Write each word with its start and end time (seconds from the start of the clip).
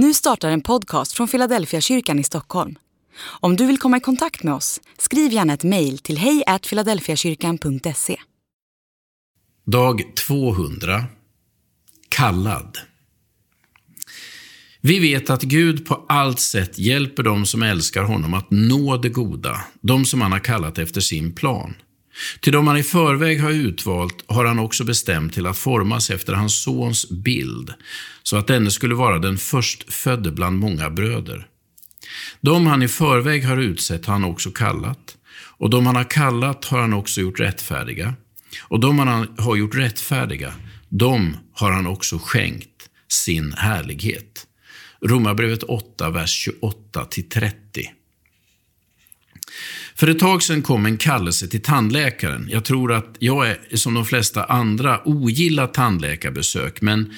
Nu 0.00 0.14
startar 0.14 0.50
en 0.50 0.60
podcast 0.60 1.12
från 1.12 1.28
Philadelphia 1.28 1.80
kyrkan 1.80 2.18
i 2.18 2.24
Stockholm. 2.24 2.78
Om 3.20 3.56
du 3.56 3.66
vill 3.66 3.78
komma 3.78 3.96
i 3.96 4.00
kontakt 4.00 4.42
med 4.42 4.54
oss, 4.54 4.80
skriv 4.98 5.32
gärna 5.32 5.54
ett 5.54 5.64
mejl 5.64 5.98
till 5.98 6.18
hejfiladelfiakyrkan.se. 6.18 8.16
Dag 9.66 10.02
200 10.26 11.04
Kallad 12.08 12.78
Vi 14.80 14.98
vet 14.98 15.30
att 15.30 15.42
Gud 15.42 15.86
på 15.86 16.04
allt 16.08 16.40
sätt 16.40 16.78
hjälper 16.78 17.22
dem 17.22 17.46
som 17.46 17.62
älskar 17.62 18.02
honom 18.02 18.34
att 18.34 18.50
nå 18.50 18.96
det 18.96 19.08
goda, 19.08 19.60
de 19.80 20.04
som 20.04 20.20
han 20.20 20.32
har 20.32 20.40
kallat 20.44 20.78
efter 20.78 21.00
sin 21.00 21.34
plan. 21.34 21.74
Till 22.40 22.52
dem 22.52 22.66
han 22.66 22.76
i 22.76 22.82
förväg 22.82 23.40
har 23.40 23.50
utvalt 23.50 24.24
har 24.26 24.44
han 24.44 24.58
också 24.58 24.84
bestämt 24.84 25.34
till 25.34 25.46
att 25.46 25.58
formas 25.58 26.10
efter 26.10 26.32
hans 26.32 26.62
sons 26.62 27.10
bild, 27.10 27.74
så 28.22 28.36
att 28.36 28.46
denne 28.46 28.70
skulle 28.70 28.94
vara 28.94 29.18
den 29.18 29.38
förstfödde 29.38 30.32
bland 30.32 30.58
många 30.58 30.90
bröder. 30.90 31.46
De 32.40 32.66
han 32.66 32.82
i 32.82 32.88
förväg 32.88 33.44
har 33.44 33.56
utsett 33.56 34.06
har 34.06 34.12
han 34.12 34.24
också 34.24 34.50
kallat, 34.50 35.16
och 35.58 35.70
de 35.70 35.86
han 35.86 35.96
har 35.96 36.10
kallat 36.10 36.64
har 36.64 36.80
han 36.80 36.92
också 36.92 37.20
gjort 37.20 37.40
rättfärdiga, 37.40 38.14
och 38.62 38.80
de 38.80 38.98
han 38.98 39.28
har 39.38 39.56
gjort 39.56 39.74
rättfärdiga, 39.74 40.52
de 40.88 41.36
har 41.54 41.72
han 41.72 41.86
också 41.86 42.18
skänkt 42.18 42.88
sin 43.08 43.52
härlighet. 43.52 44.46
Romarbrevet 45.00 45.62
8, 45.62 46.10
vers 46.10 46.48
28-30. 46.62 47.52
För 49.98 50.08
ett 50.08 50.18
tag 50.18 50.42
sedan 50.42 50.62
kom 50.62 50.86
en 50.86 50.96
kallelse 50.96 51.48
till 51.48 51.62
tandläkaren. 51.62 52.48
Jag 52.50 52.64
tror 52.64 52.92
att 52.92 53.16
jag 53.18 53.48
är, 53.48 53.76
som 53.76 53.94
de 53.94 54.04
flesta 54.04 54.44
andra, 54.44 55.00
ogillar 55.04 55.66
tandläkarbesök, 55.66 56.80
men 56.80 57.14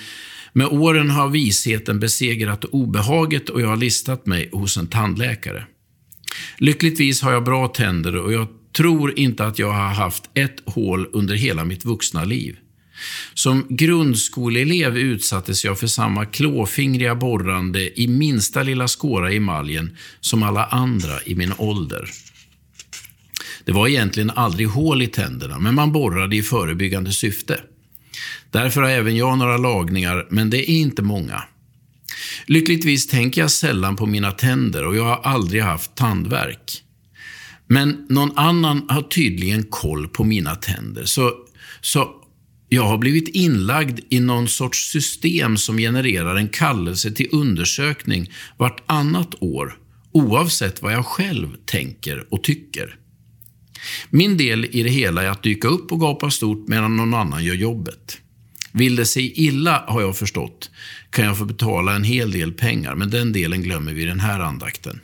med 0.53 0.67
åren 0.67 1.11
har 1.11 1.29
visheten 1.29 2.01
besegrat 2.01 2.65
obehaget 2.65 3.49
och 3.49 3.61
jag 3.61 3.69
har 3.69 3.77
listat 3.77 4.27
mig 4.27 4.49
hos 4.53 4.77
en 4.77 4.87
tandläkare. 4.87 5.65
Lyckligtvis 6.59 7.23
har 7.23 7.33
jag 7.33 7.45
bra 7.45 7.69
tänder 7.69 8.17
och 8.17 8.33
jag 8.33 8.49
tror 8.77 9.19
inte 9.19 9.47
att 9.47 9.59
jag 9.59 9.73
har 9.73 9.95
haft 9.95 10.31
ett 10.35 10.57
hål 10.67 11.09
under 11.13 11.35
hela 11.35 11.65
mitt 11.65 11.85
vuxna 11.85 12.25
liv. 12.25 12.57
Som 13.35 13.67
grundskoleelev 13.69 14.99
utsattes 14.99 15.65
jag 15.65 15.79
för 15.79 15.87
samma 15.87 16.25
klåfingriga 16.27 17.15
borrande 17.15 18.01
i 18.01 18.09
minsta 18.09 18.63
lilla 18.63 18.89
skåra 18.89 19.33
i 19.33 19.37
emaljen 19.37 19.97
som 20.21 20.43
alla 20.43 20.65
andra 20.65 21.23
i 21.25 21.35
min 21.35 21.53
ålder. 21.59 22.11
Det 23.65 23.73
var 23.73 23.89
egentligen 23.89 24.31
aldrig 24.31 24.69
hål 24.69 25.03
i 25.03 25.07
tänderna, 25.07 25.59
men 25.59 25.75
man 25.75 25.93
borrade 25.93 26.37
i 26.37 26.43
förebyggande 26.43 27.13
syfte. 27.13 27.61
Därför 28.51 28.83
har 28.83 28.89
även 28.89 29.17
jag 29.17 29.39
några 29.39 29.57
lagningar, 29.57 30.27
men 30.31 30.51
det 30.51 30.71
är 30.71 30.75
inte 30.75 31.03
många. 31.03 31.43
Lyckligtvis 32.47 33.07
tänker 33.07 33.41
jag 33.41 33.51
sällan 33.51 33.97
på 33.97 34.07
mina 34.07 34.33
tänder 34.33 34.87
och 34.87 34.97
jag 34.97 35.05
har 35.05 35.21
aldrig 35.23 35.63
haft 35.63 35.95
tandvärk. 35.95 36.83
Men 37.67 38.07
någon 38.09 38.39
annan 38.39 38.87
har 38.89 39.03
tydligen 39.03 39.63
koll 39.63 40.09
på 40.09 40.25
mina 40.25 40.55
tänder, 40.55 41.05
så, 41.05 41.33
så 41.81 42.09
jag 42.69 42.83
har 42.83 42.99
blivit 42.99 43.29
inlagd 43.29 44.01
i 44.09 44.21
någon 44.21 44.49
sorts 44.49 44.91
system 44.91 45.57
som 45.57 45.77
genererar 45.77 46.37
en 46.37 46.49
kallelse 46.49 47.11
till 47.11 47.29
undersökning 47.33 48.31
vartannat 48.57 49.35
år, 49.41 49.79
oavsett 50.13 50.83
vad 50.83 50.93
jag 50.93 51.07
själv 51.07 51.57
tänker 51.67 52.27
och 52.35 52.45
tycker. 52.45 52.97
Min 54.11 54.37
del 54.37 54.65
i 54.65 54.83
det 54.83 54.91
hela 54.91 55.23
är 55.23 55.29
att 55.29 55.43
dyka 55.43 55.69
upp 55.69 55.93
och 55.93 56.01
gapa 56.01 56.31
stort 56.31 56.69
medan 56.69 56.97
någon 56.97 57.15
annan 57.15 57.45
gör 57.45 57.55
jobbet. 57.55 58.19
Vill 58.73 58.97
det 58.97 59.07
sig 59.07 59.33
illa, 59.47 59.85
har 59.89 60.01
jag 60.01 60.17
förstått, 60.17 60.71
kan 61.11 61.25
jag 61.25 61.39
få 61.39 61.45
betala 61.45 61.97
en 61.97 62.05
hel 62.05 62.31
del 62.31 62.53
pengar, 62.53 62.95
men 62.95 63.11
den 63.11 63.33
delen 63.33 63.63
glömmer 63.63 63.93
vi 63.93 64.03
i 64.03 64.07
den 64.07 64.21
här 64.21 64.41
andakten. 64.41 65.01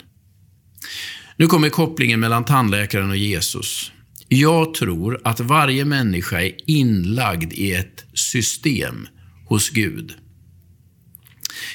Nu 1.37 1.47
kommer 1.47 1.69
kopplingen 1.69 2.19
mellan 2.19 2.45
tandläkaren 2.45 3.09
och 3.09 3.17
Jesus. 3.17 3.91
Jag 4.27 4.73
tror 4.73 5.21
att 5.23 5.39
varje 5.39 5.85
människa 5.85 6.41
är 6.41 6.51
inlagd 6.65 7.53
i 7.53 7.73
ett 7.73 8.05
system 8.13 9.07
hos 9.45 9.69
Gud. 9.69 10.13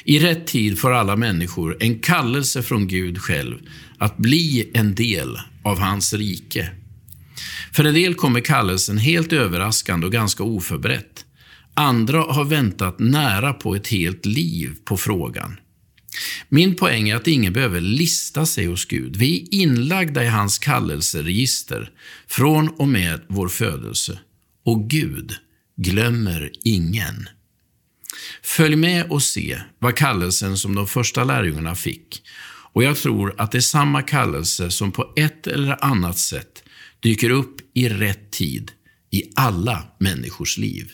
I 0.05 0.19
rätt 0.19 0.47
tid 0.47 0.78
får 0.78 0.93
alla 0.93 1.16
människor 1.16 1.76
en 1.81 1.99
kallelse 1.99 2.62
från 2.62 2.88
Gud 2.88 3.19
själv 3.19 3.59
att 3.99 4.16
bli 4.16 4.71
en 4.75 4.94
del 4.94 5.38
av 5.62 5.78
hans 5.78 6.12
rike. 6.12 6.71
För 7.75 7.84
en 7.84 7.94
del 7.94 8.15
kommer 8.15 8.41
kallelsen 8.41 8.99
helt 8.99 9.33
överraskande 9.33 10.06
och 10.06 10.12
ganska 10.12 10.43
oförberett. 10.43 11.25
Andra 11.75 12.22
har 12.22 12.44
väntat 12.44 12.99
nära 12.99 13.53
på 13.53 13.75
ett 13.75 13.88
helt 13.88 14.27
liv 14.27 14.75
på 14.84 14.97
frågan. 14.97 15.56
Min 16.49 16.75
poäng 16.75 17.09
är 17.09 17.16
att 17.16 17.28
ingen 17.28 17.53
behöver 17.53 17.81
lista 17.81 18.47
sig 18.47 18.66
hos 18.66 18.84
Gud. 18.84 19.16
Vi 19.16 19.43
är 19.43 19.55
inlagda 19.55 20.25
i 20.25 20.28
hans 20.28 20.59
kallelseregister 20.59 21.91
från 22.27 22.69
och 22.69 22.88
med 22.88 23.21
vår 23.28 23.49
födelse. 23.49 24.19
Och 24.65 24.91
Gud 24.91 25.32
glömmer 25.77 26.50
ingen. 26.65 27.28
Följ 28.43 28.77
med 28.77 29.11
och 29.11 29.22
se 29.22 29.59
vad 29.78 29.97
kallelsen 29.97 30.56
som 30.56 30.75
de 30.75 30.87
första 30.87 31.25
lärjungarna 31.25 31.75
fick. 31.75 32.22
Och 32.72 32.84
jag 32.84 32.97
tror 32.97 33.34
att 33.38 33.53
det 33.53 33.59
är 33.59 33.62
samma 33.62 34.03
kallelse 34.03 34.71
som 34.71 34.93
på 34.93 35.12
ett 35.16 35.47
eller 35.47 35.84
annat 35.84 36.19
sätt 36.19 36.62
dyker 37.02 37.30
upp 37.30 37.56
i 37.74 37.88
rätt 37.88 38.30
tid 38.30 38.70
i 39.10 39.22
alla 39.34 39.82
människors 39.98 40.58
liv. 40.58 40.92